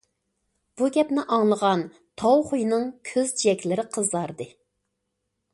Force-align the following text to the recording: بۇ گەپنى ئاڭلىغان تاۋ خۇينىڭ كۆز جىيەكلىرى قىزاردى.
بۇ 0.79 0.87
گەپنى 0.95 1.25
ئاڭلىغان 1.35 1.83
تاۋ 2.21 2.33
خۇينىڭ 2.49 2.89
كۆز 3.11 3.37
جىيەكلىرى 3.43 3.89
قىزاردى. 3.99 4.53